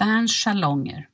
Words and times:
Berns 0.00 0.42
salonger. 0.42 1.08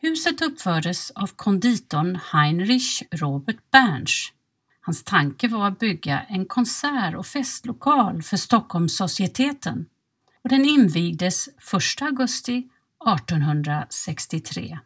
Huset 0.00 0.42
uppfördes 0.42 1.10
av 1.10 1.26
konditorn 1.26 2.18
Heinrich 2.32 3.02
Robert 3.10 3.70
Berns. 3.70 4.32
Hans 4.80 5.04
tanke 5.04 5.48
var 5.48 5.68
att 5.68 5.78
bygga 5.78 6.20
en 6.20 6.46
konsert 6.46 7.14
och 7.14 7.26
festlokal 7.26 8.22
för 8.22 8.36
Stockholmssocieteten 8.36 9.86
och 10.44 10.48
den 10.48 10.64
invigdes 10.64 11.48
1 11.48 11.54
augusti 12.02 12.68
1863. 13.18 14.78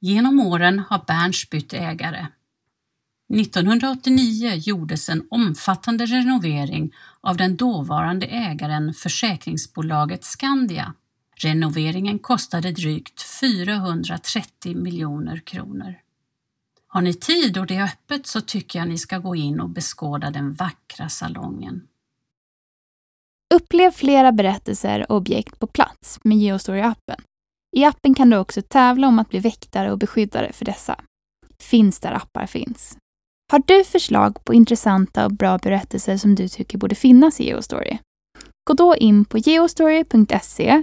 Genom 0.00 0.40
åren 0.40 0.78
har 0.78 1.04
Berns 1.06 1.50
bytt 1.50 1.72
ägare. 1.72 2.26
1989 3.34 4.54
gjordes 4.54 5.08
en 5.08 5.26
omfattande 5.30 6.06
renovering 6.06 6.94
av 7.20 7.36
den 7.36 7.56
dåvarande 7.56 8.26
ägaren 8.26 8.94
försäkringsbolaget 8.94 10.24
Skandia. 10.24 10.94
Renoveringen 11.36 12.18
kostade 12.18 12.72
drygt 12.72 13.22
430 13.22 14.76
miljoner 14.76 15.38
kronor. 15.38 15.94
Har 16.86 17.00
ni 17.00 17.14
tid 17.14 17.58
och 17.58 17.66
det 17.66 17.76
är 17.76 17.84
öppet 17.84 18.26
så 18.26 18.40
tycker 18.40 18.78
jag 18.78 18.88
ni 18.88 18.98
ska 18.98 19.18
gå 19.18 19.36
in 19.36 19.60
och 19.60 19.70
beskåda 19.70 20.30
den 20.30 20.54
vackra 20.54 21.08
salongen. 21.08 21.82
Upplev 23.54 23.90
flera 23.90 24.32
berättelser 24.32 25.10
och 25.10 25.16
objekt 25.16 25.58
på 25.58 25.66
plats 25.66 26.18
med 26.24 26.38
Geostory-appen. 26.38 27.20
I 27.76 27.84
appen 27.84 28.14
kan 28.14 28.30
du 28.30 28.36
också 28.36 28.62
tävla 28.62 29.08
om 29.08 29.18
att 29.18 29.28
bli 29.28 29.38
väktare 29.38 29.92
och 29.92 29.98
beskyddare 29.98 30.52
för 30.52 30.64
dessa. 30.64 31.00
Finns 31.58 32.00
där 32.00 32.12
appar 32.12 32.46
finns. 32.46 32.96
Har 33.52 33.62
du 33.66 33.84
förslag 33.84 34.44
på 34.44 34.54
intressanta 34.54 35.24
och 35.24 35.32
bra 35.32 35.58
berättelser 35.58 36.16
som 36.16 36.34
du 36.34 36.48
tycker 36.48 36.78
borde 36.78 36.94
finnas 36.94 37.40
i 37.40 37.44
Geostory? 37.44 37.98
Gå 38.64 38.74
då 38.74 38.96
in 38.96 39.24
på 39.24 39.38
geostory.se, 39.38 40.82